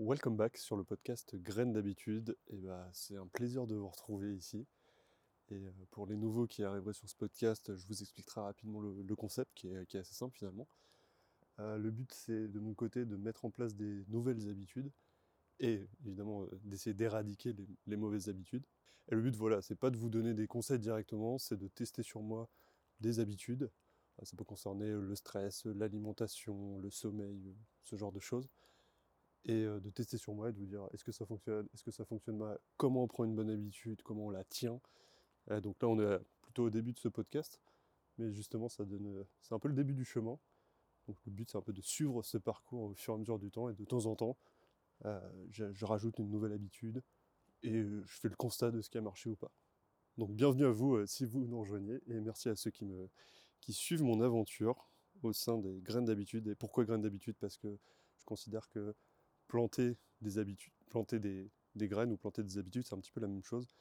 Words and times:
Welcome 0.00 0.36
back 0.36 0.56
sur 0.56 0.76
le 0.76 0.84
podcast 0.84 1.34
Graines 1.34 1.72
d'habitude. 1.72 2.36
Et 2.50 2.56
bah, 2.58 2.88
c'est 2.92 3.16
un 3.16 3.26
plaisir 3.26 3.66
de 3.66 3.74
vous 3.74 3.88
retrouver 3.88 4.32
ici. 4.32 4.64
Et 5.50 5.56
euh, 5.56 5.72
pour 5.90 6.06
les 6.06 6.16
nouveaux 6.16 6.46
qui 6.46 6.62
arriveraient 6.62 6.92
sur 6.92 7.08
ce 7.08 7.16
podcast, 7.16 7.76
je 7.76 7.84
vous 7.88 8.00
expliquerai 8.00 8.42
rapidement 8.42 8.80
le, 8.80 9.16
concept 9.16 9.50
qui 9.56 9.66
est, 9.66 9.96
assez 9.96 10.14
simple 10.14 10.36
finalement. 10.38 10.68
Euh, 11.58 11.78
le 11.78 11.90
but 11.90 12.12
c'est 12.14 12.46
de 12.46 12.60
mon 12.60 12.74
côté 12.74 13.06
de 13.06 13.16
mettre 13.16 13.44
en 13.44 13.50
place 13.50 13.74
des 13.74 14.04
nouvelles 14.06 14.48
habitudes 14.48 14.92
et 15.58 15.88
évidemment 16.06 16.44
euh, 16.44 16.60
d'essayer 16.62 16.94
d'éradiquer 16.94 17.56
les, 17.88 17.96
mauvaises 17.96 18.28
habitudes. 18.28 18.66
Et 19.08 19.16
le 19.16 19.20
but 19.20 19.34
voilà, 19.34 19.62
c'est 19.62 19.74
pas 19.74 19.90
de 19.90 19.96
vous 19.96 20.10
donner 20.10 20.32
des 20.32 20.46
conseils 20.46 20.78
directement, 20.78 21.38
c'est 21.38 21.58
de 21.58 21.66
tester 21.66 22.04
sur 22.04 22.22
moi 22.22 22.48
des 23.00 23.18
habitudes. 23.18 23.68
Ça 24.22 24.36
peut 24.36 24.44
concerner 24.44 24.92
le 24.92 25.16
stress, 25.16 25.66
l'alimentation, 25.66 26.78
le 26.78 26.90
sommeil, 26.90 27.52
ce 27.82 27.96
genre 27.96 28.12
de 28.12 28.20
choses 28.20 28.48
et 29.48 29.64
euh, 29.64 29.80
de 29.80 29.90
tester 29.90 30.18
sur 30.18 30.34
moi 30.34 30.50
et 30.50 30.52
de 30.52 30.58
vous 30.58 30.66
dire 30.66 30.86
est-ce 30.92 31.02
que 31.02 31.12
ça 31.12 31.26
fonctionne, 31.26 31.66
est-ce 31.74 31.82
que 31.82 31.90
ça 31.90 32.04
fonctionne 32.04 32.36
mal, 32.36 32.58
comment 32.76 33.02
on 33.02 33.08
prend 33.08 33.24
une 33.24 33.34
bonne 33.34 33.50
habitude, 33.50 34.02
comment 34.02 34.26
on 34.26 34.30
la 34.30 34.44
tient. 34.44 34.80
donc 35.62 35.82
là, 35.82 35.88
on 35.88 35.98
est 35.98 36.18
plutôt 36.42 36.64
au 36.64 36.70
début 36.70 36.92
de 36.92 36.98
ce 36.98 37.08
podcast, 37.08 37.60
mais 38.18 38.30
justement, 38.32 38.68
ça 38.68 38.84
donne, 38.84 39.24
c'est 39.40 39.54
un 39.54 39.58
peu 39.58 39.68
le 39.68 39.74
début 39.74 39.94
du 39.94 40.04
chemin. 40.04 40.38
Donc 41.08 41.16
le 41.24 41.32
but, 41.32 41.50
c'est 41.50 41.58
un 41.58 41.62
peu 41.62 41.72
de 41.72 41.80
suivre 41.80 42.22
ce 42.22 42.36
parcours 42.36 42.82
au 42.82 42.94
fur 42.94 43.14
et 43.14 43.16
à 43.16 43.18
mesure 43.18 43.38
du 43.38 43.50
temps 43.50 43.70
et 43.70 43.74
de 43.74 43.84
temps 43.84 44.04
en 44.06 44.14
temps, 44.14 44.36
euh, 45.06 45.20
je, 45.50 45.84
rajoute 45.84 46.18
une 46.18 46.30
nouvelle 46.30 46.52
habitude 46.52 47.02
et 47.62 47.76
euh, 47.76 48.02
je 48.04 48.18
fais 48.18 48.28
le 48.28 48.36
constat 48.36 48.70
de 48.70 48.80
ce 48.82 48.90
qui 48.90 48.98
a 48.98 49.00
marché 49.00 49.30
ou 49.30 49.36
pas. 49.36 49.50
Donc 50.18 50.32
bienvenue 50.32 50.66
à 50.66 50.70
vous 50.70 51.06
si 51.06 51.24
vous 51.24 51.46
nous 51.46 51.60
rejoignez 51.60 52.00
et 52.08 52.20
merci 52.20 52.48
à 52.48 52.56
ceux 52.56 52.70
qui 52.70 52.84
me 52.84 53.08
qui 53.60 53.72
suivent 53.72 54.02
mon 54.02 54.20
aventure 54.20 54.90
au 55.22 55.32
sein 55.32 55.58
des 55.58 55.80
graines 55.80 56.04
d'habitude. 56.04 56.46
Et 56.48 56.54
pourquoi 56.54 56.84
graines 56.84 57.02
d'habitude? 57.02 57.36
Parce 57.40 57.56
que 57.56 57.78
je 58.18 58.24
considère 58.24 58.68
que 58.68 58.94
planter 59.48 59.96
des 60.20 60.38
habitudes, 60.38 60.72
planter 60.88 61.18
des, 61.18 61.50
graines 61.74 62.12
ou 62.12 62.16
planter 62.16 62.42
des 62.42 62.58
habitudes, 62.58 62.84
c'est 62.84 62.94
un 62.94 63.00
petit 63.00 63.12
peu 63.12 63.20
la 63.20 63.28
même 63.28 63.42
chose. 63.42 63.74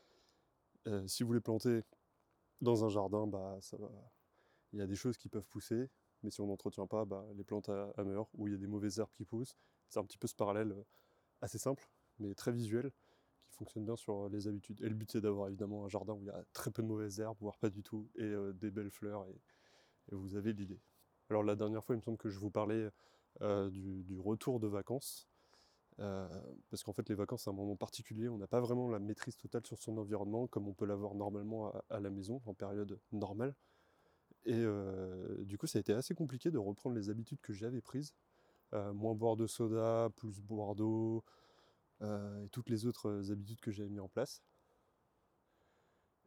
Euh, 0.87 1.05
si 1.07 1.23
vous 1.23 1.33
les 1.33 1.41
plantez 1.41 1.83
dans 2.61 2.85
un 2.85 2.89
jardin, 2.89 3.27
bah, 3.27 3.59
il 4.73 4.79
y 4.79 4.81
a 4.81 4.87
des 4.87 4.95
choses 4.95 5.17
qui 5.17 5.29
peuvent 5.29 5.47
pousser, 5.47 5.89
mais 6.23 6.31
si 6.31 6.41
on 6.41 6.47
n'entretient 6.47 6.87
pas, 6.87 7.05
bah, 7.05 7.25
les 7.35 7.43
plantes 7.43 7.69
à, 7.69 8.03
meurent, 8.03 8.29
ou 8.33 8.47
il 8.47 8.53
y 8.53 8.55
a 8.55 8.59
des 8.59 8.67
mauvaises 8.67 8.99
herbes 8.99 9.13
qui 9.13 9.25
poussent. 9.25 9.57
C'est 9.89 9.99
un 9.99 10.05
petit 10.05 10.17
peu 10.17 10.27
ce 10.27 10.35
parallèle 10.35 10.71
euh, 10.71 10.83
assez 11.41 11.57
simple, 11.57 11.87
mais 12.19 12.33
très 12.33 12.51
visuel, 12.51 12.91
qui 13.45 13.53
fonctionne 13.53 13.85
bien 13.85 13.95
sur 13.95 14.29
les 14.29 14.47
habitudes. 14.47 14.81
Et 14.81 14.89
le 14.89 14.95
but, 14.95 15.11
c'est 15.11 15.21
d'avoir 15.21 15.47
évidemment 15.49 15.85
un 15.85 15.89
jardin 15.89 16.13
où 16.13 16.21
il 16.21 16.27
y 16.27 16.31
a 16.31 16.43
très 16.53 16.71
peu 16.71 16.81
de 16.81 16.87
mauvaises 16.87 17.19
herbes, 17.19 17.37
voire 17.39 17.57
pas 17.57 17.69
du 17.69 17.83
tout, 17.83 18.09
et 18.15 18.23
euh, 18.23 18.53
des 18.53 18.71
belles 18.71 18.91
fleurs, 18.91 19.25
et, 19.27 19.35
vous 20.11 20.37
avez 20.37 20.53
l'idée. 20.53 20.79
Alors 21.29 21.43
la 21.43 21.57
dernière 21.57 21.83
fois, 21.83 21.93
il 21.93 21.97
me 21.97 22.01
semble 22.01 22.17
que 22.17 22.29
je 22.29 22.39
vous 22.39 22.49
parlais 22.49 22.89
du, 23.41 24.17
retour 24.17 24.61
de 24.61 24.67
vacances. 24.67 25.27
Euh, 25.99 26.27
parce 26.69 26.83
qu'en 26.83 26.93
fait, 26.93 27.09
les 27.09 27.15
vacances, 27.15 27.43
c'est 27.43 27.49
un 27.49 27.53
moment 27.53 27.75
particulier. 27.75 28.29
On 28.29 28.37
n'a 28.37 28.47
pas 28.47 28.59
vraiment 28.59 28.89
la 28.89 28.99
maîtrise 28.99 29.35
totale 29.37 29.65
sur 29.65 29.79
son 29.79 29.97
environnement 29.97 30.47
comme 30.47 30.67
on 30.67 30.73
peut 30.73 30.85
l'avoir 30.85 31.15
normalement 31.15 31.73
à, 31.89 31.99
la 31.99 32.09
maison 32.09 32.41
en 32.45 32.53
période 32.53 32.99
normale. 33.11 33.55
Et 34.45 34.53
euh, 34.53 35.43
du 35.43 35.57
coup, 35.57 35.67
ça 35.67 35.79
a 35.79 35.81
été 35.81 35.93
assez 35.93 36.13
compliqué 36.13 36.51
de 36.51 36.57
reprendre 36.57 36.95
les 36.95 37.09
habitudes 37.09 37.41
que 37.41 37.53
j'avais 37.53 37.81
prises. 37.81 38.13
Euh, 38.73 38.93
moins 38.93 39.15
boire 39.15 39.37
de 39.37 39.47
soda, 39.47 40.09
plus 40.17 40.41
boire 40.41 40.75
d'eau, 40.75 41.23
et 42.01 42.49
toutes 42.51 42.69
les 42.69 42.85
autres 42.85 43.31
habitudes 43.31 43.59
que 43.59 43.71
j'avais 43.71 43.89
mis 43.89 43.99
en 43.99 44.07
place. 44.07 44.43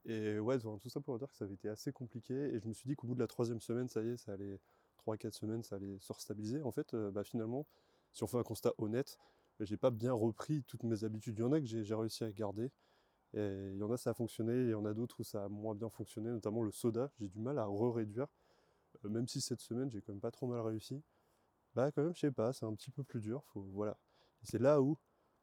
Et 0.07 0.39
ouais, 0.39 0.59
tout 0.59 0.89
ça 0.89 1.01
pour 1.01 1.19
dire 1.19 1.31
que 1.31 1.37
ça 1.37 1.45
avait 1.45 1.55
été 1.55 1.69
assez 1.69 1.93
compliqué. 1.93 2.35
Et 2.35 2.59
je 2.59 2.67
me 2.67 2.73
suis 2.73 2.89
dit 2.89 2.97
qu'au 2.97 3.07
bout 3.07 3.15
de 3.15 3.21
la 3.21 3.29
troisième 3.29 3.61
semaine, 3.61 3.89
ça 3.89 4.03
y 4.03 4.09
est, 4.09 4.17
ça 4.17 4.33
allait, 4.33 4.59
3-4 5.07 5.33
semaines, 5.33 5.63
ça 5.63 5.77
allait 5.77 5.99
se 6.01 6.13
restabiliser. 6.13 6.63
En 6.63 6.73
fait, 6.73 6.97
bah, 6.97 7.23
finalement, 7.23 7.67
si 8.13 8.25
on 8.25 8.27
fait 8.27 8.39
un 8.39 8.43
constat 8.43 8.73
honnête, 8.79 9.19
j'ai 9.65 9.77
pas 9.77 9.91
bien 9.91 10.13
repris 10.13 10.63
toutes 10.65 10.83
mes 10.85 11.05
habitudes. 11.05 11.39
Il 11.39 11.43
y 11.43 11.45
en 11.45 11.53
a 11.53 11.61
que 11.61 11.67
j'ai 11.67 11.95
réussi 11.95 12.25
à 12.25 12.33
garder. 12.33 12.71
Et 13.33 13.71
il 13.73 13.79
y 13.79 13.83
en 13.83 13.93
a 13.93 13.97
ça 13.97 14.11
a 14.11 14.15
fonctionné, 14.15 14.53
et 14.53 14.65
il 14.65 14.71
y 14.71 14.75
en 14.75 14.85
a 14.85 14.93
d'autres 14.93 15.21
où 15.21 15.25
ça 15.25 15.45
a 15.45 15.49
moins 15.49 15.75
bien 15.75 15.89
fonctionné, 15.89 16.31
notamment 16.31 16.63
le 16.63 16.73
soda. 16.73 17.11
J'ai 17.21 17.29
du 17.29 17.39
mal 17.39 17.59
à 17.59 17.67
re-réduire. 17.67 18.27
Euh, 19.05 19.09
même 19.09 19.29
si 19.29 19.41
cette 19.41 19.61
semaine 19.61 19.91
j'ai 19.91 20.01
quand 20.01 20.13
même 20.13 20.21
pas 20.21 20.31
trop 20.31 20.47
mal 20.47 20.61
réussi. 20.61 21.03
Bah 21.75 21.93
quand 21.93 22.03
même, 22.03 22.15
je 22.15 22.21
sais 22.21 22.33
pas, 22.33 22.53
c'est 22.53 22.67
un 22.67 22.75
petit 22.75 22.91
peu 22.91 23.05
plus 23.05 23.21
dur. 23.21 23.45
Faut, 23.53 23.63
voilà. 23.73 23.97
c'est 24.43 24.59
là 24.59 24.81
où 24.83 24.99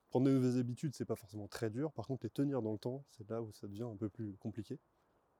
prendre 0.10 0.28
de 0.28 0.32
nouvelles 0.32 0.60
habitudes, 0.60 0.96
c'est 0.96 1.06
pas 1.06 1.16
forcément 1.16 1.48
très 1.48 1.70
dur. 1.70 1.92
Par 1.94 2.08
contre, 2.08 2.26
les 2.26 2.30
tenir 2.30 2.62
dans 2.62 2.74
le 2.74 2.78
temps, 2.78 3.06
c'est 3.12 3.30
là 3.30 3.42
où 3.42 3.52
ça 3.54 3.68
devient 3.68 3.84
un 3.84 3.96
peu 3.96 4.10
plus 4.10 4.36
compliqué. 4.38 4.80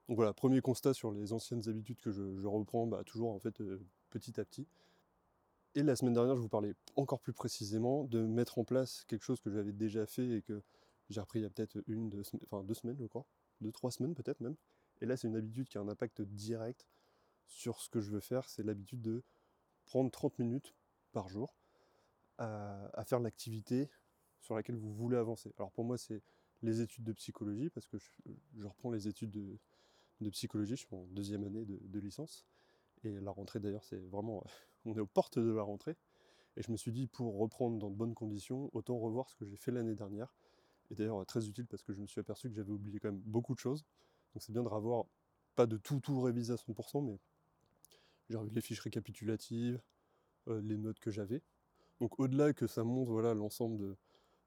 Donc 0.08 0.16
voilà, 0.18 0.34
premier 0.34 0.62
constat 0.62 0.94
sur 0.94 1.12
les 1.12 1.34
anciennes 1.34 1.68
habitudes 1.68 2.00
que 2.00 2.12
je, 2.12 2.46
reprends, 2.48 2.88
bah, 2.88 3.04
toujours 3.06 3.32
en 3.32 3.40
fait 3.40 3.60
euh, 3.62 3.82
petit 4.10 4.40
à 4.40 4.46
petit. 4.46 4.68
Et 5.78 5.84
la 5.84 5.96
semaine 5.96 6.14
dernière, 6.14 6.36
je 6.36 6.42
vous 6.42 6.50
parlais 6.50 6.74
encore 6.96 7.20
plus 7.20 7.34
précisément 7.34 8.04
de 8.06 8.26
mettre 8.26 8.58
en 8.58 8.64
place 8.64 9.04
quelque 9.08 9.22
chose 9.22 9.40
que 9.40 9.52
j'avais 9.52 9.74
déjà 9.74 10.08
fait 10.08 10.28
et 10.28 10.42
que 10.42 10.64
j'ai 11.12 11.22
repris 11.22 11.38
il 11.38 11.44
y 11.44 11.46
a 11.46 11.52
peut-être 11.52 11.84
une, 11.86 12.10
deux, 12.10 12.24
enfin 12.46 12.64
deux 12.64 12.74
semaines, 12.74 12.98
je 13.00 13.06
crois, 13.06 13.28
deux, 13.62 13.72
trois 13.72 13.92
semaines 13.92 14.16
peut-être 14.16 14.42
même. 14.42 14.56
Et 15.02 15.06
là, 15.06 15.16
c'est 15.16 15.28
une 15.28 15.36
habitude 15.36 15.68
qui 15.70 15.78
a 15.78 15.82
un 15.82 15.88
impact 15.88 16.24
direct 16.24 16.88
sur 17.46 17.80
ce 17.80 17.90
que 17.90 18.02
je 18.02 18.10
veux 18.10 18.22
faire. 18.22 18.50
C'est 18.50 18.64
l'habitude 18.64 19.04
de 19.04 19.22
prendre 19.86 20.10
30 20.10 20.40
minutes 20.40 20.74
par 21.12 21.30
jour 21.30 21.56
à, 22.40 23.04
faire 23.06 23.20
l'activité 23.20 23.88
sur 24.40 24.56
laquelle 24.56 24.78
vous 24.78 24.92
voulez 24.92 25.18
avancer. 25.18 25.54
Alors 25.60 25.72
pour 25.72 25.84
moi, 25.84 26.00
c'est 26.00 26.24
les 26.64 26.82
études 26.82 27.04
de 27.04 27.14
psychologie, 27.14 27.70
parce 27.70 27.86
que 27.86 28.00
je, 28.00 28.66
reprends 28.66 28.90
les 28.90 29.08
études 29.08 29.30
de, 29.30 30.30
psychologie, 30.32 30.76
je 30.76 30.88
suis 30.88 30.96
en 30.96 31.06
deuxième 31.12 31.44
année 31.44 31.66
de 31.66 32.00
licence. 32.00 32.48
Et 33.04 33.20
la 33.20 33.32
rentrée 33.32 33.60
d'ailleurs, 33.60 33.84
c'est 33.84 34.02
vraiment, 34.08 34.44
on 34.88 34.96
est 34.96 35.02
aux 35.02 35.08
portes 35.08 35.40
de 35.40 35.52
la 35.52 35.64
rentrée. 35.64 35.96
Et 36.56 36.64
je 36.64 36.72
me 36.72 36.78
suis 36.78 36.92
dit, 36.92 37.08
pour 37.08 37.38
reprendre 37.38 37.78
dans 37.78 37.90
de 37.90 37.96
bonnes 37.96 38.16
conditions, 38.16 38.70
autant 38.74 38.98
revoir 38.98 39.30
ce 39.30 39.36
que 39.36 39.46
j'ai 39.46 39.58
fait 39.58 39.72
l'année 39.72 39.96
dernière. 39.96 40.34
Et 40.90 40.96
d'ailleurs, 40.96 41.26
très 41.26 41.48
utile 41.48 41.68
parce 41.68 41.84
que 41.84 41.94
je 41.94 42.00
me 42.00 42.08
suis 42.08 42.20
aperçu 42.20 42.50
que 42.50 42.56
j'avais 42.56 42.72
oublié 42.72 43.00
quand 43.00 43.12
même 43.12 43.22
beaucoup 43.22 43.54
de 43.54 43.60
choses. 43.60 43.86
Donc 44.34 44.42
c'est 44.42 44.52
bien 44.52 44.64
de 44.64 44.68
revoir, 44.68 45.06
pas 45.56 45.68
de 45.68 45.78
tout, 45.78 46.00
tout 46.00 46.22
réviser 46.22 46.54
à 46.54 46.56
100%, 46.56 47.06
mais 47.06 47.20
j'ai 48.30 48.38
revu 48.38 48.52
les 48.54 48.62
fiches 48.62 48.80
récapitulatives, 48.80 49.82
euh, 50.48 50.62
les 50.62 50.78
notes 50.78 51.00
que 51.00 51.12
j'avais. 51.12 51.42
Donc 52.00 52.20
au-delà 52.20 52.54
que 52.54 52.68
ça 52.68 52.84
montre 52.84 53.12
voilà, 53.12 53.34
l'ensemble 53.34 53.98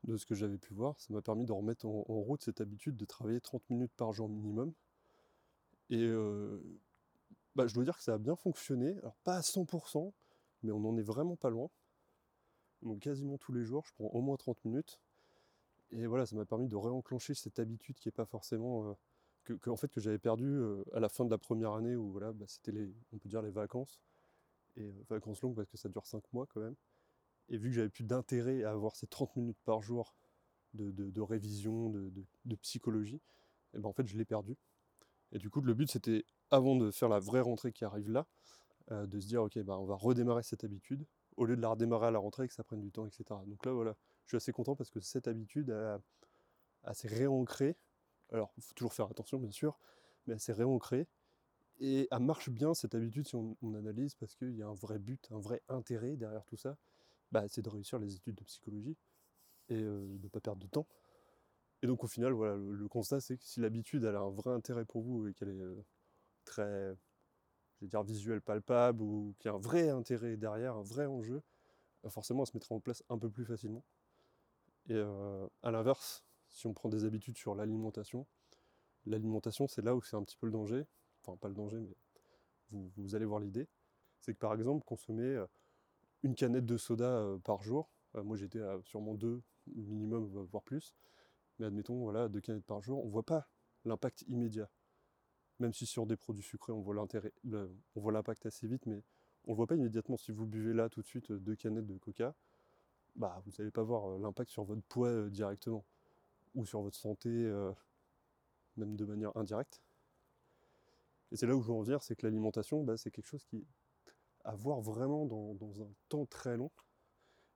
de, 0.05 0.17
ce 0.17 0.25
que 0.27 0.35
j'avais 0.35 0.59
pu 0.59 0.75
voir, 0.75 0.99
ça 1.01 1.13
m'a 1.13 1.23
permis 1.23 1.45
de 1.45 1.53
remettre 1.53 1.87
en, 1.87 2.03
route 2.03 2.43
cette 2.43 2.61
habitude 2.61 2.97
de 2.97 3.05
travailler 3.05 3.41
30 3.41 3.69
minutes 3.71 3.93
par 3.97 4.13
jour 4.13 4.29
minimum. 4.29 4.73
Et 5.91 6.03
euh, 6.03 6.61
bah, 7.57 7.67
je 7.67 7.75
dois 7.75 7.85
dire 7.85 7.97
que 7.97 8.03
ça 8.03 8.15
a 8.15 8.19
bien 8.19 8.37
fonctionné. 8.37 8.97
Alors 8.99 9.17
pas 9.25 9.37
à 9.37 9.41
100%, 9.41 10.13
mais 10.63 10.73
on 10.73 10.81
n'en 10.81 10.97
est 10.97 11.03
vraiment 11.03 11.37
pas 11.37 11.51
loin. 11.51 11.71
Donc 12.83 13.01
quasiment 13.01 13.39
tous 13.39 13.53
les 13.53 13.65
jours, 13.65 13.85
je 13.87 13.93
prends 13.95 14.09
au 14.09 14.21
moins 14.21 14.37
30 14.37 14.65
minutes. 14.65 14.99
Et 15.93 16.07
voilà, 16.07 16.27
ça 16.27 16.37
m'a 16.37 16.45
permis 16.45 16.69
de 16.69 16.77
réenclencher 16.77 17.35
cette 17.35 17.59
habitude 17.59 17.97
qui 17.99 18.09
n'est 18.09 18.13
pas 18.13 18.27
forcément... 18.27 18.91
Euh, 18.91 18.95
que, 19.45 19.71
en 19.71 19.77
fait, 19.77 19.89
que 19.89 20.01
j'avais 20.01 20.19
perdu 20.19 20.47
euh, 20.47 20.85
à 20.93 21.01
la 21.01 21.09
fin 21.09 21.25
de 21.25 21.31
la 21.31 21.39
première 21.39 21.73
année 21.73 21.97
où 21.97 22.11
voilà, 22.11 22.33
bah, 22.33 22.45
c'était 22.47 22.73
les, 22.73 22.93
on 23.13 23.19
peut 23.19 23.29
dire 23.29 23.43
les 23.43 23.51
vacances. 23.51 24.01
Et 24.77 24.83
euh, 24.83 25.05
vacances 25.09 25.43
longues 25.43 25.57
parce 25.57 25.69
que 25.69 25.77
ça 25.77 25.89
dure 25.89 26.07
5 26.07 26.23
mois 26.33 26.47
quand 26.47 26.61
même. 26.61 26.77
Et 27.49 27.59
vu 27.59 27.71
que 27.71 27.75
j'avais 27.75 27.89
plus 27.89 28.05
d'intérêt 28.05 28.63
à 28.63 28.71
avoir 28.71 28.95
ces 28.95 29.07
30 29.07 29.37
minutes 29.37 29.59
par 29.65 29.83
jour 29.83 30.15
de, 30.75 31.21
révision, 31.21 31.91
de, 31.91 32.57
psychologie, 32.63 33.21
et 33.75 33.79
ben 33.79 33.89
en 33.89 33.93
fait 33.93 34.07
je 34.07 34.17
l'ai 34.17 34.25
perdu. 34.25 34.57
Et 35.33 35.39
du 35.39 35.51
coup, 35.51 35.61
le 35.61 35.75
but 35.75 35.91
c'était 35.91 36.25
avant 36.53 36.77
de 36.77 36.93
faire 36.93 37.09
la 37.09 37.19
vraie 37.19 37.41
rentrée 37.41 37.73
qui 37.73 37.85
arrive 37.85 38.09
là, 38.09 38.29
euh, 38.91 39.07
de 39.07 39.21
se 39.21 39.27
dire 39.27 39.43
ok 39.43 39.59
bah 39.61 39.79
on 39.79 39.85
va 39.85 39.95
redémarrer 39.95 40.43
cette 40.43 40.65
habitude, 40.65 41.07
au 41.37 41.45
lieu 41.45 41.57
de 41.57 41.61
la 41.61 41.69
redémarrer 41.69 42.09
à 42.09 42.11
la 42.11 42.19
rentrée 42.19 42.45
et 42.45 42.49
que 42.49 42.55
ça 42.55 42.65
prenne 42.65 42.81
du 42.81 42.91
temps, 42.91 43.07
etc. 43.07 43.25
Donc 43.47 43.65
là 43.65 43.73
voilà, 43.73 43.97
je 44.25 44.31
suis 44.31 44.37
assez 44.37 44.53
content 44.53 44.75
parce 44.75 44.91
que 44.91 45.01
cette 45.01 45.29
habitude 45.29 45.71
a, 45.71 46.95
s'est 46.95 47.09
réancrée. 47.09 47.77
Alors 48.33 48.53
il 48.57 48.63
faut 48.63 48.75
toujours 48.75 48.93
faire 48.93 49.07
attention 49.07 49.39
bien 49.39 49.51
sûr, 49.51 49.79
mais 50.27 50.35
elle 50.35 50.41
s'est 50.41 50.53
réancrée. 50.53 51.07
Et 51.79 52.09
elle 52.11 52.21
marche 52.21 52.51
bien 52.51 52.75
cette 52.75 52.95
habitude 52.95 53.27
si 53.27 53.37
on, 53.37 53.57
analyse 53.75 54.15
parce 54.15 54.35
qu'il 54.37 54.55
y 54.55 54.63
a 54.63 54.67
un 54.67 54.75
vrai 54.75 54.99
but, 54.99 55.27
un 55.31 55.39
vrai 55.39 55.63
intérêt 55.69 56.17
derrière 56.17 56.45
tout 56.45 56.57
ça. 56.57 56.77
Bah, 57.33 57.45
c'est 57.49 57.63
de 57.63 57.71
réussir 57.71 57.99
les 57.99 58.17
études 58.17 58.35
de 58.35 58.45
psychologie 58.45 58.97
et 59.69 59.77
euh, 59.77 60.19
de 60.19 60.25
ne 60.25 60.29
pas 60.29 60.41
perdre 60.41 60.61
de 60.61 60.67
temps. 60.67 60.87
Et 61.83 61.87
donc 61.87 62.05
au 62.05 62.07
final, 62.07 62.33
voilà, 62.33 62.57
le, 62.57 62.89
constat 62.89 63.21
c'est 63.21 63.39
que 63.39 63.45
si 63.45 63.61
l'habitude 63.61 64.05
elle 64.05 64.17
a 64.17 64.21
un 64.21 64.31
vrai 64.31 64.53
intérêt 64.53 64.85
pour 64.85 65.03
vous 65.03 65.29
et 65.29 65.35
qu'elle 65.35 65.49
est 65.49 65.61
euh, 65.61 65.85
très, 66.45 66.95
je 67.81 67.87
vais 67.87 67.89
dire, 67.89 68.03
visuel, 68.03 68.43
palpable, 68.43 69.03
ou 69.03 69.35
qui 69.39 69.49
a 69.49 69.53
un 69.53 69.59
vrai 69.59 69.89
intérêt 69.89 70.37
derrière, 70.37 70.77
un 70.77 70.83
vrai 70.83 71.07
enjeu, 71.07 71.43
euh, 72.05 72.11
forcément, 72.11 72.43
elle 72.43 72.49
se 72.49 72.57
mettra 72.57 72.75
en 72.75 72.81
place 72.81 73.03
un 73.09 73.19
peu 73.19 73.31
plus 73.31 73.47
facilement. 73.47 73.85
Et 74.89 74.95
euh, 74.95 75.47
à 75.63 75.71
l'inverse, 75.71 76.25
si 76.51 76.67
on 76.67 76.75
prend 76.75 76.91
des 76.91 77.05
habitudes 77.05 77.39
sur 77.39 77.55
l'alimentation, 77.55 78.27
l'alimentation, 79.07 79.67
c'est 79.67 79.83
là 79.83 79.95
où 79.95 80.03
c'est 80.03 80.17
un 80.17 80.23
petit 80.23 80.37
peu 80.37 80.47
le 80.47 80.53
danger. 80.53 80.85
Enfin, 81.23 81.37
pas 81.39 81.49
le 81.49 81.55
danger, 81.55 81.79
mais 81.79 82.91
vous, 82.97 83.15
allez 83.15 83.25
voir 83.25 83.41
l'idée. 83.41 83.67
C'est 84.21 84.35
que 84.35 84.39
par 84.39 84.55
exemple, 84.55 84.85
consommer 84.85 85.25
euh, 85.25 85.47
une 86.23 86.35
canette 86.35 86.67
de 86.67 86.77
soda 86.77 87.25
par 87.45 87.63
jour, 87.63 87.91
moi 88.15 88.37
j'étais 88.37 88.61
à 88.61 88.79
sûrement 88.83 89.15
deux 89.15 89.43
minimum, 89.75 90.27
voire 90.51 90.63
plus, 90.63 90.95
mais 91.59 91.67
admettons, 91.67 92.03
voilà, 92.03 92.29
deux 92.29 92.41
canettes 92.41 92.67
par 92.67 92.83
jour, 92.83 93.03
on 93.03 93.07
ne 93.07 93.11
voit 93.11 93.25
pas 93.25 93.49
l'impact 93.85 94.23
immédiat 94.29 94.69
même 95.61 95.73
si 95.73 95.87
sur 95.87 96.07
des 96.07 96.17
produits 96.17 96.43
sucrés, 96.43 96.73
on 96.73 96.81
voit 96.81 98.13
l'impact 98.13 98.47
assez 98.47 98.67
vite, 98.67 98.87
mais 98.87 99.03
on 99.47 99.53
ne 99.53 99.57
voit 99.57 99.67
pas 99.67 99.77
immédiatement. 99.77 100.17
Si 100.17 100.33
vous 100.33 100.47
buvez 100.47 100.73
là 100.75 100.89
tout 100.89 101.03
de 101.03 101.07
suite 101.07 101.31
deux 101.33 101.55
canettes 101.55 101.87
de 101.87 101.97
coca, 101.99 102.35
bah, 103.17 103.43
vous 103.45 103.53
n'allez 103.59 103.71
pas 103.71 103.83
voir 103.83 104.19
l'impact 104.19 104.51
sur 104.51 104.65
votre 104.65 104.83
poids 104.83 105.29
directement, 105.29 105.85
ou 106.55 106.67
sur 106.67 106.81
votre 106.81 106.97
santé, 106.97 107.31
même 108.77 108.97
de 108.97 109.05
manière 109.05 109.37
indirecte. 109.37 109.81
Et 111.33 111.37
c'est 111.37 111.47
là 111.47 111.55
où 111.55 111.61
je 111.61 111.69
veux 111.69 111.75
en 111.75 111.83
venir, 111.83 112.03
c'est 112.03 112.17
que 112.17 112.27
l'alimentation, 112.27 112.83
bah, 112.83 112.97
c'est 112.97 113.11
quelque 113.11 113.27
chose 113.27 113.45
qui 113.45 113.65
à 114.45 114.55
voir 114.55 114.81
vraiment 114.81 115.27
dans, 115.27 115.55
dans, 115.55 115.83
un 115.83 115.89
temps 116.09 116.25
très 116.25 116.57
long, 116.57 116.71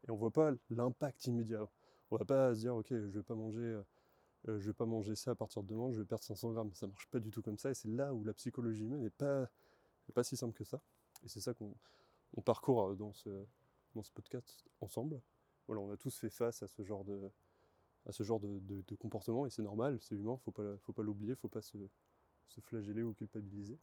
et 0.06 0.10
on 0.10 0.16
voit 0.16 0.30
pas 0.30 0.52
l'impact 0.68 1.26
immédiat. 1.26 1.66
On 2.10 2.16
va 2.16 2.26
pas 2.26 2.54
se 2.54 2.60
dire, 2.60 2.76
ok, 2.76 2.88
je 2.90 2.96
vais 2.96 3.22
pas 3.22 3.34
manger 3.34 3.80
euh, 4.48 4.58
je 4.60 4.66
vais 4.66 4.74
pas 4.74 4.86
manger 4.86 5.14
ça 5.14 5.32
à 5.32 5.34
partir 5.34 5.62
de 5.62 5.68
demain, 5.68 5.90
je 5.92 5.98
vais 5.98 6.04
perdre 6.04 6.24
500 6.24 6.52
grammes. 6.52 6.74
Ça 6.74 6.86
marche 6.86 7.06
pas 7.08 7.20
du 7.20 7.30
tout 7.30 7.42
comme 7.42 7.58
ça, 7.58 7.70
et 7.70 7.74
c'est 7.74 7.88
là 7.88 8.12
où 8.12 8.24
la 8.24 8.34
psychologie 8.34 8.82
humaine 8.84 9.02
n'est 9.02 9.10
pas, 9.10 9.48
pas 10.14 10.24
si 10.24 10.36
simple 10.36 10.54
que 10.54 10.64
ça. 10.64 10.80
Et 11.24 11.28
c'est 11.28 11.40
ça 11.40 11.54
qu'on 11.54 12.42
parcourt 12.42 12.90
euh, 12.90 12.94
dans 12.94 13.12
ce, 13.12 13.30
dans 13.94 14.02
ce 14.02 14.12
podcast 14.12 14.64
ensemble. 14.80 15.20
Voilà, 15.66 15.80
on 15.80 15.90
a 15.90 15.96
tous 15.96 16.18
fait 16.18 16.30
face 16.30 16.62
à 16.62 16.68
ce 16.68 16.82
genre 16.82 17.04
de, 17.04 17.30
à 18.06 18.12
ce 18.12 18.22
genre 18.22 18.40
de, 18.40 18.60
de, 18.60 18.94
comportement, 18.96 19.46
et 19.46 19.50
c'est 19.50 19.62
normal, 19.62 19.98
c'est 20.00 20.14
humain, 20.14 20.36
faut 20.44 20.52
pas, 20.52 20.76
faut 20.78 20.92
pas 20.92 21.02
l'oublier, 21.02 21.34
faut 21.34 21.48
pas 21.48 21.62
se, 21.62 21.78
se 22.48 22.60
flageller 22.60 23.02
ou 23.02 23.14
culpabiliser. 23.14 23.78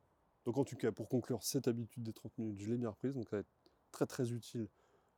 Donc 0.45 0.57
en 0.57 0.63
tout 0.63 0.75
cas, 0.75 0.91
pour 0.91 1.09
conclure, 1.09 1.43
cette 1.43 1.67
habitude 1.67 2.03
des 2.03 2.13
30 2.13 2.37
minutes, 2.37 2.59
je 2.59 2.69
l'ai 2.69 2.77
bien 2.77 2.89
reprise, 2.89 3.13
donc 3.13 3.29
ça 3.29 3.37
va 3.37 3.41
être 3.41 3.51
très 3.91 4.05
très 4.05 4.31
utile 4.31 4.67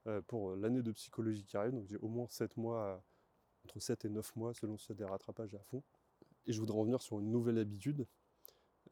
euh, 0.08 0.22
pour 0.22 0.56
l'année 0.56 0.82
de 0.82 0.92
psychologie 0.92 1.46
qui 1.46 1.58
arrive. 1.58 1.72
Donc 1.72 1.88
j'ai 1.88 1.98
au 1.98 2.08
moins 2.08 2.28
7 2.28 2.58
mois 2.58 3.04
entre 3.66 3.80
7 3.80 4.06
et 4.06 4.10
9 4.10 4.36
mois 4.36 4.54
selon 4.54 4.78
si 4.78 4.94
des 4.94 5.04
rattrapages 5.04 5.54
à 5.56 5.60
fond. 5.60 5.84
Et 6.46 6.54
je 6.54 6.60
voudrais 6.60 6.78
revenir 6.78 7.02
sur 7.02 7.20
une 7.20 7.32
nouvelle 7.32 7.58
habitude. 7.58 8.06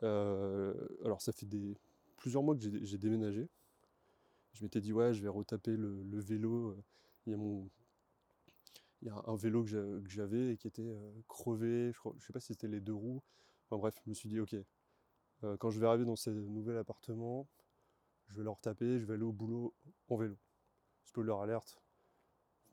Euh, 0.03 0.73
alors 1.03 1.21
ça 1.21 1.31
fait 1.31 1.47
plusieurs 2.17 2.43
mois 2.43 2.55
que 2.55 2.61
j'ai 2.61 2.97
déménagé. 2.97 3.49
Je 4.53 4.63
m'étais 4.63 4.81
dit 4.81 4.93
ouais 4.93 5.13
je 5.13 5.21
vais 5.21 5.29
retaper 5.29 5.75
le, 5.75 6.19
vélo. 6.19 6.75
Il 7.25 7.31
y 7.31 7.33
a 7.33 7.37
mon 7.37 7.69
il 9.01 9.07
y 9.07 9.09
a 9.09 9.23
un 9.25 9.35
vélo 9.35 9.63
que 9.63 10.03
j'avais 10.07 10.53
et 10.53 10.57
qui 10.57 10.67
était 10.67 10.83
euh, 10.83 11.11
crevé, 11.27 11.91
je 11.91 12.09
ne 12.09 12.19
sais 12.19 12.33
pas 12.33 12.39
si 12.39 12.53
c'était 12.53 12.67
les 12.67 12.79
deux 12.79 12.93
roues. 12.93 13.23
Enfin 13.65 13.79
bref, 13.79 13.95
je 14.05 14.09
me 14.09 14.13
suis 14.13 14.29
dit 14.29 14.39
ok, 14.39 14.55
euh, 15.43 15.57
quand 15.57 15.71
je 15.71 15.79
vais 15.79 15.87
arriver 15.87 16.05
dans 16.05 16.15
ce 16.15 16.29
nouvel 16.29 16.77
appartement, 16.77 17.47
je 18.27 18.35
vais 18.35 18.43
le 18.43 18.49
retaper, 18.51 18.99
je 18.99 19.05
vais 19.05 19.15
aller 19.15 19.23
au 19.23 19.31
boulot 19.31 19.73
en 20.07 20.17
vélo. 20.17 20.37
Spoiler 21.05 21.33
alerte, 21.41 21.81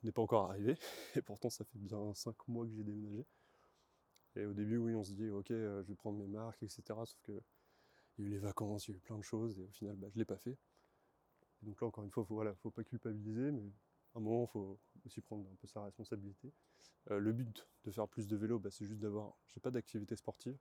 n'est 0.03 0.11
pas 0.11 0.21
encore 0.21 0.49
arrivé, 0.49 0.77
et 1.15 1.21
pourtant 1.21 1.49
ça 1.49 1.65
fait 1.65 1.79
bien 1.79 2.13
5 2.13 2.35
mois 2.47 2.65
que 2.65 2.73
j'ai 2.73 2.83
déménagé. 2.83 3.25
Et 4.35 4.45
au 4.45 4.53
début, 4.53 4.77
oui, 4.77 4.95
on 4.95 5.03
se 5.03 5.13
dit, 5.13 5.29
ok, 5.29 5.51
euh, 5.51 5.83
je 5.83 5.89
vais 5.89 5.95
prendre 5.95 6.17
mes 6.17 6.27
marques, 6.27 6.61
etc. 6.63 6.83
Sauf 7.05 7.19
que 7.23 7.41
il 8.17 8.23
y 8.23 8.27
a 8.27 8.29
eu 8.29 8.31
les 8.31 8.39
vacances, 8.39 8.87
il 8.87 8.91
y 8.91 8.93
a 8.95 8.97
eu 8.97 9.01
plein 9.01 9.17
de 9.17 9.23
choses, 9.23 9.59
et 9.59 9.63
au 9.63 9.71
final, 9.71 9.95
bah, 9.95 10.07
je 10.09 10.15
ne 10.15 10.19
l'ai 10.19 10.25
pas 10.25 10.37
fait. 10.37 10.57
donc 11.61 11.79
là, 11.81 11.87
encore 11.87 12.03
une 12.03 12.11
fois, 12.11 12.25
il 12.29 12.47
ne 12.47 12.53
faut 12.55 12.71
pas 12.71 12.83
culpabiliser, 12.83 13.51
mais 13.51 13.71
à 14.13 14.19
un 14.19 14.21
moment, 14.21 14.43
il 14.43 14.51
faut 14.51 14.79
aussi 15.05 15.21
prendre 15.21 15.49
un 15.49 15.55
peu 15.55 15.67
sa 15.67 15.83
responsabilité. 15.83 16.51
Euh, 17.11 17.19
le 17.19 17.31
but 17.31 17.67
de 17.85 17.91
faire 17.91 18.07
plus 18.07 18.27
de 18.27 18.35
vélo, 18.35 18.59
bah, 18.59 18.69
c'est 18.71 18.85
juste 18.85 18.99
d'avoir, 18.99 19.35
j'ai 19.47 19.59
pas 19.59 19.71
d'activité 19.71 20.15
sportive, 20.15 20.57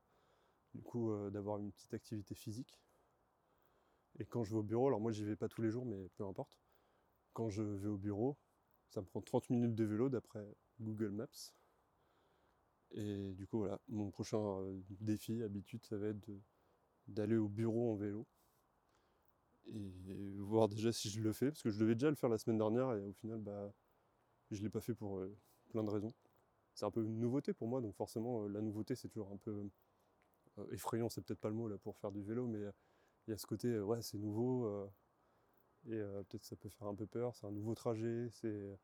du 0.74 0.82
coup, 0.82 1.10
euh, 1.10 1.30
d'avoir 1.30 1.58
une 1.58 1.72
petite 1.72 1.94
activité 1.94 2.34
physique. 2.34 2.80
Et 4.18 4.26
quand 4.26 4.44
je 4.44 4.52
vais 4.52 4.58
au 4.58 4.62
bureau, 4.62 4.88
alors 4.88 5.00
moi, 5.00 5.12
j'y 5.12 5.24
vais 5.24 5.36
pas 5.36 5.48
tous 5.48 5.62
les 5.62 5.70
jours, 5.70 5.84
mais 5.84 6.08
peu 6.16 6.24
importe. 6.24 6.58
Quand 7.32 7.50
je 7.50 7.62
vais 7.62 7.88
au 7.88 7.98
bureau, 7.98 8.36
ça 8.90 9.00
me 9.00 9.06
prend 9.06 9.20
30 9.20 9.50
minutes 9.50 9.74
de 9.74 9.84
vélo 9.84 10.08
d'après 10.08 10.46
Google 10.80 11.10
Maps. 11.10 11.52
Et 12.92 13.32
du 13.34 13.46
coup, 13.46 13.58
voilà, 13.58 13.80
mon 13.88 14.10
prochain 14.10 14.38
euh, 14.38 14.80
défi, 15.00 15.42
habitude, 15.42 15.84
ça 15.84 15.96
va 15.96 16.08
être 16.08 16.30
d'aller 17.06 17.36
au 17.36 17.48
bureau 17.48 17.92
en 17.92 17.96
vélo. 17.96 18.26
Et 19.66 20.32
voir 20.38 20.68
déjà 20.68 20.92
si 20.92 21.10
je 21.10 21.20
le 21.20 21.32
fais, 21.32 21.50
parce 21.50 21.62
que 21.62 21.70
je 21.70 21.78
devais 21.78 21.94
déjà 21.94 22.08
le 22.08 22.16
faire 22.16 22.30
la 22.30 22.38
semaine 22.38 22.56
dernière 22.56 22.94
et 22.94 23.04
au 23.04 23.12
final, 23.12 23.38
bah, 23.38 23.70
je 24.50 24.58
ne 24.58 24.62
l'ai 24.62 24.70
pas 24.70 24.80
fait 24.80 24.94
pour 24.94 25.18
euh, 25.18 25.36
plein 25.68 25.84
de 25.84 25.90
raisons. 25.90 26.12
C'est 26.72 26.86
un 26.86 26.90
peu 26.90 27.04
une 27.04 27.20
nouveauté 27.20 27.52
pour 27.52 27.68
moi, 27.68 27.82
donc 27.82 27.94
forcément, 27.94 28.44
euh, 28.44 28.48
la 28.48 28.62
nouveauté, 28.62 28.94
c'est 28.94 29.08
toujours 29.08 29.30
un 29.30 29.36
peu 29.36 29.68
effrayant, 30.72 31.08
c'est 31.08 31.20
peut-être 31.20 31.38
pas 31.38 31.50
le 31.50 31.54
mot 31.54 31.68
là 31.68 31.78
pour 31.78 31.98
faire 31.98 32.10
du 32.10 32.22
vélo, 32.22 32.48
mais 32.48 32.60
il 33.26 33.30
y 33.30 33.34
a 33.34 33.38
ce 33.38 33.46
côté, 33.46 33.78
ouais, 33.78 34.02
c'est 34.02 34.18
nouveau 34.18 34.90
et 35.88 35.94
euh, 35.94 36.22
peut-être 36.24 36.44
ça 36.44 36.56
peut 36.56 36.68
faire 36.68 36.86
un 36.86 36.94
peu 36.94 37.06
peur, 37.06 37.34
c'est 37.34 37.46
un 37.46 37.50
nouveau 37.50 37.74
trajet, 37.74 38.28
c'est 38.32 38.78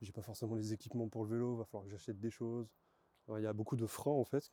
j'ai 0.00 0.12
pas 0.12 0.22
forcément 0.22 0.54
les 0.54 0.72
équipements 0.72 1.08
pour 1.08 1.24
le 1.24 1.30
vélo, 1.30 1.56
va 1.56 1.64
falloir 1.64 1.84
que 1.84 1.90
j'achète 1.90 2.18
des 2.20 2.30
choses. 2.30 2.68
il 3.28 3.42
y 3.42 3.46
a 3.46 3.52
beaucoup 3.52 3.76
de 3.76 3.86
freins 3.86 4.12
en 4.12 4.24
fait. 4.24 4.52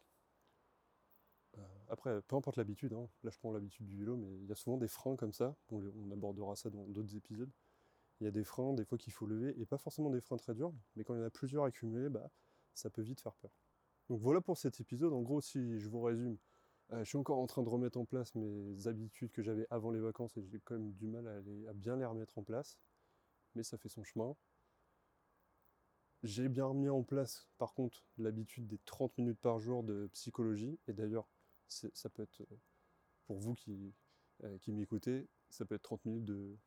Euh, 1.58 1.62
après, 1.90 2.22
peu 2.24 2.36
importe 2.36 2.58
l'habitude, 2.58 2.94
hein. 2.94 3.10
là 3.24 3.32
je 3.32 3.38
prends 3.38 3.52
l'habitude 3.52 3.86
du 3.88 3.98
vélo, 3.98 4.18
mais 4.18 4.28
il 4.40 4.46
y 4.46 4.52
a 4.52 4.56
souvent 4.56 4.78
des 4.78 4.88
freins 4.88 5.16
comme 5.16 5.34
ça, 5.34 5.56
on, 5.70 5.82
on 5.96 6.12
abordera 6.12 6.56
ça 6.56 6.70
dans 6.70 6.86
d'autres 6.88 7.16
épisodes. 7.16 7.52
Il 8.20 8.26
y 8.26 8.28
a 8.28 8.32
des 8.32 8.44
freins 8.44 8.74
des 8.74 8.84
fois 8.86 8.98
qu'il 8.98 9.14
faut 9.14 9.26
lever, 9.26 9.60
et 9.60 9.66
pas 9.66 9.78
forcément 9.78 10.10
des 10.10 10.22
freins 10.22 10.38
très 10.38 10.54
durs, 10.54 10.74
mais 10.96 11.04
quand 11.04 11.14
il 11.14 11.20
y 11.20 11.22
en 11.24 11.26
a 11.26 11.30
plusieurs 11.30 11.64
accumulés, 11.64 12.10
bah, 12.10 12.30
ça 12.74 12.90
peut 12.90 13.02
vite 13.02 13.22
faire 13.22 13.36
peur. 13.36 13.52
Donc 14.10 14.20
voilà 14.22 14.42
pour 14.42 14.58
cet 14.58 14.80
épisode, 14.80 15.14
en 15.14 15.22
gros 15.22 15.42
si 15.42 15.80
je 15.80 15.88
vous 15.90 16.02
résume, 16.02 16.38
euh, 16.94 17.00
je 17.04 17.10
suis 17.10 17.18
encore 17.18 17.40
en 17.40 17.48
train 17.48 17.64
de 17.64 17.70
remettre 17.70 17.98
en 17.98 18.06
place 18.06 18.34
mes 18.36 18.88
habitudes 18.88 19.32
que 19.32 19.42
j'avais 19.42 19.68
avant 19.70 19.92
les 19.92 20.00
vacances 20.00 20.38
et 20.38 20.44
j'ai 20.44 20.60
quand 20.60 20.76
même 20.76 20.94
du 20.94 21.08
mal 21.08 21.28
à, 21.28 21.74
bien 21.74 21.98
les 21.98 22.06
remettre 22.06 22.38
en 22.38 22.44
place. 22.44 22.78
Mais 23.56 23.64
ça 23.64 23.78
fait 23.78 23.90
son 23.90 24.04
chemin. 24.04 24.36
J'ai 26.24 26.50
bien 26.50 26.66
remis 26.66 26.90
en 26.90 27.04
place, 27.04 27.48
par 27.58 27.74
contre, 27.74 28.06
l'habitude 28.18 28.68
des 28.68 28.80
30 28.80 29.18
minutes 29.18 29.40
par 29.40 29.60
jour 29.60 29.84
de 29.84 30.10
psychologie. 30.14 30.80
Et 30.88 30.94
d'ailleurs, 30.94 31.28
ça 31.68 32.10
peut 32.10 32.24
être, 32.24 32.44
pour 33.26 33.38
vous 33.38 33.54
qui, 33.54 33.94
euh, 34.44 34.58
qui 34.60 34.72
m'écoutez, 34.72 35.28
ça 35.50 35.66
peut 35.66 35.76
être 35.76 35.84
30 35.84 36.06
minutes 36.06 36.26
de 36.26 36.58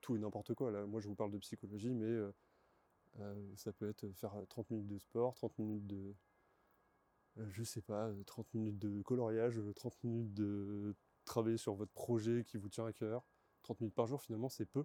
tout 0.00 0.16
et 0.16 0.18
n'importe 0.18 0.54
quoi. 0.54 0.86
Moi, 0.86 1.00
je 1.00 1.08
vous 1.08 1.14
parle 1.14 1.32
de 1.32 1.38
psychologie, 1.38 1.92
mais 1.92 2.32
euh, 3.20 3.52
ça 3.56 3.72
peut 3.72 3.88
être 3.88 4.10
faire 4.12 4.34
30 4.48 4.70
minutes 4.70 4.88
de 4.88 4.98
sport, 4.98 5.34
30 5.34 5.58
minutes 5.58 5.86
de, 5.86 5.96
euh, 5.96 6.14
je 7.36 7.62
sais 7.62 7.82
pas, 7.82 8.10
30 8.26 8.46
euh, 8.46 8.58
minutes 8.58 8.78
de 8.78 9.02
coloriage, 9.02 9.60
30 9.74 9.94
euh, 9.94 10.08
minutes 10.08 10.34
de 10.34 10.94
travailler 11.24 11.56
sur 11.56 11.74
votre 11.74 11.92
projet 11.92 12.44
qui 12.44 12.56
vous 12.56 12.68
tient 12.68 12.86
à 12.86 12.92
cœur. 12.92 13.24
30 13.62 13.80
minutes 13.80 13.94
par 13.94 14.06
jour, 14.06 14.20
finalement, 14.20 14.48
c'est 14.48 14.66
peu. 14.66 14.84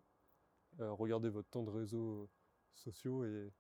regardez 0.80 1.30
votre 1.30 1.50
temps 1.50 1.64
de 1.64 1.72
réseaux 1.72 2.30
sociaux 2.76 3.26
et 3.26 3.52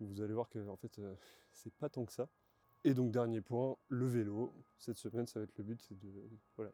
vous 0.00 0.22
allez 0.22 0.32
voir 0.32 0.48
que 0.48 0.66
en 0.68 0.76
fait, 0.76 1.00
c'est 1.52 1.74
pas 1.74 1.88
tant 1.88 2.04
que 2.04 2.12
ça. 2.12 2.28
Et 2.84 2.92
donc, 2.92 3.12
dernier 3.12 3.40
point, 3.40 3.76
le 3.88 4.06
vélo. 4.06 4.52
Cette 4.78 4.98
semaine, 4.98 5.26
ça 5.26 5.40
va 5.40 5.44
être 5.44 5.56
le 5.56 5.64
but, 5.64 5.80
c'est 5.80 5.96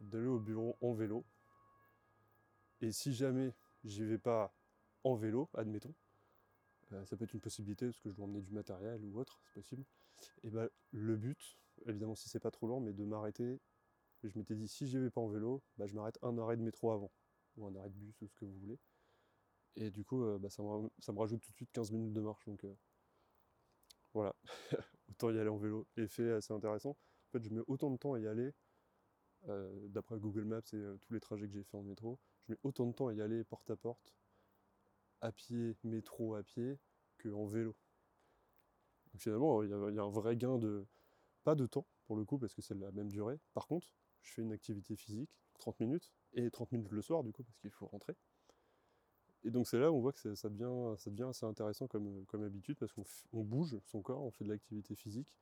d'aller 0.01 0.27
au 0.27 0.41
bureau 0.41 0.77
en 0.81 0.93
vélo. 0.93 1.25
Et 2.81 2.93
si 2.93 3.13
jamais 3.13 3.55
j'y 3.85 4.05
vais 4.05 4.19
pas 4.19 4.55
en 5.05 5.15
vélo, 5.15 5.49
admettons, 5.55 5.95
ça 7.05 7.17
peut 7.17 7.25
être 7.25 7.35
une 7.35 7.41
possibilité 7.41 7.87
parce 7.87 8.01
que 8.01 8.11
je 8.11 8.17
dois 8.17 8.25
emmener 8.25 8.41
du 8.41 8.53
matériel 8.53 9.05
ou 9.05 9.19
autre, 9.19 9.41
c'est 9.45 9.53
possible. 9.53 9.85
Et 10.43 10.51
ben 10.51 10.69
le 10.93 11.17
but, 11.17 11.59
évidemment 11.87 12.15
si 12.15 12.29
c'est 12.29 12.41
pas 12.41 12.51
trop 12.51 12.67
long, 12.67 12.81
mais 12.81 12.93
de 12.93 13.05
m'arrêter. 13.05 13.61
Je 14.23 14.39
m'étais 14.39 14.55
dit 14.55 14.69
si 14.69 14.87
j'y 14.87 14.99
vais 14.99 15.11
pas 15.11 15.21
en 15.21 15.29
vélo, 15.29 15.63
bah, 15.79 15.87
je 15.87 15.95
m'arrête 15.95 16.19
un 16.23 16.37
arrêt 16.39 16.57
de 16.57 16.63
métro 16.63 16.93
avant, 16.93 17.11
ou 17.57 17.67
un 17.67 17.75
arrêt 17.77 17.89
de 17.89 17.95
bus 17.95 18.21
ou 18.21 18.29
ce 18.29 18.35
que 18.35 18.45
vous 18.45 18.59
voulez. 18.59 18.79
Et 19.77 19.91
du 19.91 20.05
coup, 20.05 20.23
euh, 20.25 20.39
bah, 20.39 20.51
ça, 20.51 20.63
me, 20.63 20.91
ça, 20.99 21.13
me, 21.13 21.19
rajoute 21.19 21.41
tout 21.41 21.51
de 21.51 21.57
suite 21.57 21.71
15 21.73 21.93
minutes 21.93 22.13
de 22.13 22.21
marche. 22.21 22.45
Donc 22.45 22.65
euh, 22.65 22.75
voilà, 24.13 24.35
autant 25.11 25.31
y 25.31 25.39
aller 25.39 25.49
en 25.49 25.57
vélo. 25.57 25.87
Effet 25.97 26.33
assez 26.33 26.53
intéressant. 26.53 26.91
En 26.91 27.31
fait, 27.33 27.45
je 27.45 27.51
mets 27.51 27.63
autant 27.67 27.91
de 27.91 27.97
temps 27.97 28.15
à 28.15 28.21
y 28.21 28.27
aller, 28.27 28.53
euh, 29.49 29.89
d'après 29.89 30.19
Google 30.19 30.45
Maps 30.45 30.61
et 30.73 30.99
tous 31.01 31.13
les 31.13 31.21
trajets 31.21 31.47
que 31.47 31.55
j'ai 31.55 31.63
fait 31.63 31.77
en 31.77 31.83
métro, 31.83 32.19
je 32.43 32.53
mets 32.53 32.59
autant 32.63 32.87
de 32.87 32.93
temps 32.93 33.07
à 33.07 33.15
y 33.15 33.23
aller 33.23 33.45
porte 33.45 33.71
à 33.71 33.77
porte, 33.77 34.15
à 35.21 35.33
pied, 35.33 35.77
métro 35.85 36.35
à 36.35 36.43
pied, 36.43 36.79
qu'en 37.23 37.47
vélo 37.47 37.75
finalement, 39.19 39.63
il 39.63 39.71
y, 39.71 39.73
a, 39.73 39.77
un 39.77 40.11
vrai 40.11 40.37
gain 40.37 40.59
de, 40.59 40.87
pas 41.45 41.55
de 41.55 41.67
temps 41.67 41.87
pour 42.07 42.17
le 42.17 42.25
coup, 42.25 42.39
parce 42.39 42.55
que 42.55 42.63
c'est 42.63 42.75
la 42.75 42.91
même 42.93 43.09
durée. 43.09 43.39
Par 43.55 43.67
contre, 43.67 43.93
je 44.23 44.33
fais 44.33 44.43
une 44.43 44.53
activité 44.53 44.97
physique, 44.97 45.31
30 45.59 45.81
minutes, 45.81 46.13
et 46.33 46.51
30 46.51 46.73
minutes 46.73 46.91
le 46.91 47.03
soir 47.03 47.23
du 47.23 47.33
coup, 47.33 47.43
parce 47.43 47.59
qu'il 47.59 47.71
faut 47.71 47.87
rentrer. 47.87 48.15
Et 49.45 49.51
donc 49.51 49.67
c'est 49.67 49.79
là 49.79 49.91
où 49.91 49.97
on 49.97 50.01
voit 50.01 50.13
que 50.13 50.35
ça 50.35 50.49
devient, 50.49 51.25
assez 51.29 51.47
intéressant 51.47 51.87
comme, 51.87 52.25
comme 52.27 52.45
habitude, 52.45 52.79
parce 52.79 52.93
qu'on 52.93 53.45
bouge 53.45 53.77
son 53.87 54.03
corps, 54.03 54.23
on 54.23 54.31
fait 54.31 54.45
de 54.45 54.51
l'activité 54.51 54.95
physique, 54.95 55.35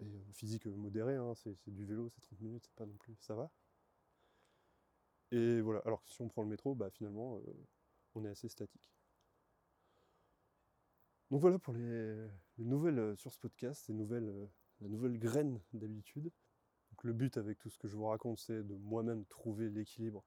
et 0.00 0.04
euh, 0.04 0.32
physique 0.32 0.66
modérée, 0.66 1.16
hein, 1.16 1.34
c'est 1.34 1.56
du 1.66 1.84
vélo, 1.84 2.08
c'est 2.10 2.20
30 2.22 2.40
minutes, 2.40 2.64
c'est 2.64 2.74
pas 2.74 2.86
non 2.86 2.96
plus, 2.96 3.16
ça 3.20 3.34
va. 3.34 3.50
Et 5.32 5.60
voilà, 5.60 5.80
alors 5.84 6.02
que 6.02 6.10
si 6.10 6.20
on 6.22 6.28
prend 6.28 6.42
le 6.42 6.48
métro, 6.48 6.74
bah 6.74 6.90
finalement, 6.90 7.38
euh, 7.38 7.66
on 8.14 8.24
est 8.24 8.28
assez 8.28 8.48
statique. 8.48 8.90
Donc 11.30 11.40
voilà 11.40 11.58
pour 11.60 11.74
les, 11.74 12.26
nouvelles 12.58 12.98
euh, 12.98 13.16
sur 13.16 13.32
ce 13.32 13.38
podcast, 13.38 13.86
les 13.88 13.94
nouvelles, 13.94 14.28
euh, 14.28 14.46
la 14.80 14.88
nouvelle 14.88 15.16
graine 15.18 15.60
d'habitude. 15.72 16.30
le 17.04 17.12
but 17.12 17.36
avec 17.36 17.58
tout 17.58 17.70
ce 17.70 17.78
que 17.78 17.86
je 17.86 17.94
vous 17.94 18.06
raconte, 18.06 18.38
c'est 18.38 18.64
de 18.64 18.74
moi-même 18.74 19.24
trouver 19.26 19.70
l'équilibre 19.70 20.24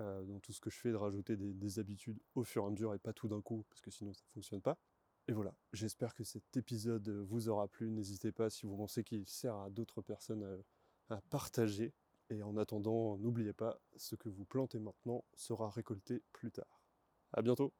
euh, 0.00 0.24
dans 0.24 0.40
tout 0.40 0.52
ce 0.52 0.60
que 0.60 0.70
je 0.70 0.78
fais, 0.78 0.90
de 0.90 0.96
rajouter 0.96 1.36
des, 1.36 1.78
habitudes 1.78 2.18
au 2.34 2.42
fur 2.42 2.64
et 2.64 2.66
à 2.66 2.70
mesure 2.70 2.94
et 2.94 2.98
pas 2.98 3.12
tout 3.12 3.28
d'un 3.28 3.42
coup, 3.42 3.66
parce 3.68 3.82
que 3.82 3.90
sinon 3.90 4.14
ça 4.14 4.22
ne 4.28 4.32
fonctionne 4.32 4.62
pas. 4.62 4.78
Et 5.28 5.32
voilà, 5.32 5.54
j'espère 5.74 6.14
que 6.14 6.24
cet 6.24 6.56
épisode 6.56 7.08
vous 7.08 7.50
aura 7.50 7.68
plu. 7.68 7.90
N'hésitez 7.90 8.32
pas 8.32 8.48
si 8.48 8.64
vous 8.64 8.76
pensez 8.76 9.04
qu'il 9.04 9.26
sert 9.28 9.54
à 9.56 9.68
d'autres 9.68 10.00
personnes 10.00 10.62
à 11.10 11.20
partager. 11.28 11.92
Et 12.30 12.42
en 12.42 12.56
attendant, 12.56 13.18
n'oubliez 13.18 13.52
pas, 13.52 13.78
ce 13.96 14.14
que 14.14 14.28
vous 14.28 14.44
plantez 14.44 14.78
maintenant 14.78 15.24
sera 15.34 15.68
récolté 15.68 16.22
plus 16.32 16.50
tard. 16.50 16.80
A 17.32 17.42
bientôt 17.42 17.74